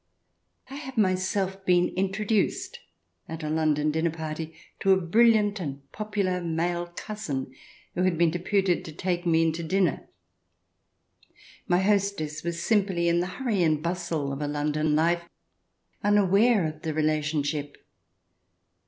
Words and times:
1 0.69 0.79
have 0.79 0.97
myself 0.97 1.63
been 1.63 1.89
introduced, 1.89 2.79
at 3.29 3.43
a 3.43 3.51
London 3.51 3.91
dinner 3.91 4.09
party, 4.09 4.51
to 4.79 4.91
a 4.93 4.99
brilliant 4.99 5.59
and 5.59 5.83
popular 5.91 6.41
male 6.43 6.87
cousin, 6.95 7.53
who 7.93 8.01
had 8.01 8.17
been 8.17 8.31
deputed 8.31 8.83
to 8.83 8.91
take 8.91 9.27
me 9.27 9.43
in 9.43 9.51
to 9.51 9.61
dinner. 9.61 10.07
My 11.67 11.81
hostess 11.83 12.43
was 12.43 12.63
simply, 12.63 13.07
in 13.07 13.19
the 13.19 13.27
hurry 13.37 13.61
and 13.61 13.83
bustle 13.83 14.33
of 14.33 14.41
a 14.41 14.47
London 14.47 14.95
life, 14.95 15.29
unaware 16.03 16.65
of 16.65 16.81
the 16.81 16.95
relationship. 16.95 17.77